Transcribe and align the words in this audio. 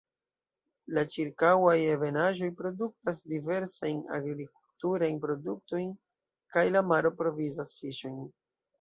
La 0.97 1.01
ĉirkaŭaj 1.15 1.75
ebenaĵoj 1.97 2.49
produktas 2.63 3.21
diversajn 3.35 4.01
agrikulturajn 4.19 5.23
produktojn, 5.29 5.97
kaj 6.57 6.69
la 6.77 6.87
maro 6.93 7.17
provizas 7.25 7.81
fiŝojn. 7.81 8.23